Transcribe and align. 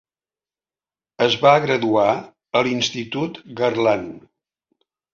Es 1.25 1.35
va 1.43 1.51
graduar 1.67 2.07
a 2.17 2.65
l'Institut 2.71 3.41
Garland. 3.63 4.21